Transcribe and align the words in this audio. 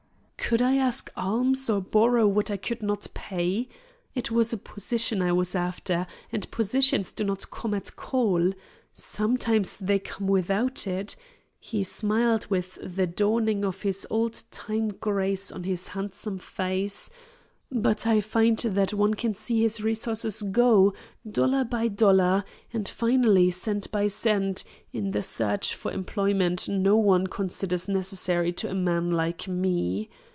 "Could 0.51 0.61
I 0.61 0.75
ask 0.75 1.09
alms 1.15 1.69
or 1.69 1.79
borrow 1.79 2.27
what 2.27 2.51
I 2.51 2.57
could 2.57 2.83
not 2.83 3.07
pay? 3.13 3.69
It 4.13 4.31
was 4.31 4.51
a 4.51 4.57
position 4.57 5.21
I 5.21 5.31
was 5.31 5.55
after, 5.55 6.05
and 6.29 6.51
positions 6.51 7.13
do 7.13 7.23
not 7.23 7.49
come 7.49 7.73
at 7.73 7.95
call. 7.95 8.51
Sometimes 8.93 9.77
they 9.77 9.97
come 9.97 10.27
without 10.27 10.87
it," 10.87 11.15
he 11.57 11.85
smiled 11.85 12.47
with 12.49 12.77
the 12.83 13.07
dawning 13.07 13.63
of 13.63 13.83
his 13.83 14.05
old 14.09 14.43
time 14.51 14.89
grace 14.89 15.53
on 15.53 15.63
his 15.63 15.87
handsome 15.89 16.37
face, 16.37 17.09
"but 17.71 18.05
I 18.05 18.19
find 18.19 18.57
that 18.57 18.93
one 18.93 19.13
can 19.13 19.33
see 19.33 19.61
his 19.61 19.79
resources 19.79 20.41
go, 20.41 20.93
dollar 21.29 21.63
by 21.63 21.87
dollar, 21.87 22.43
and 22.73 22.89
finally, 22.89 23.51
cent 23.51 23.89
by 23.89 24.07
cent, 24.07 24.65
in 24.91 25.11
the 25.11 25.23
search 25.23 25.73
for 25.75 25.93
employment 25.93 26.67
no 26.67 26.97
one 26.97 27.27
considers 27.27 27.87
necessary 27.87 28.51
to 28.53 28.69
a 28.69 28.73
man 28.75 29.11
like 29.11 29.47
me. 29.47 30.09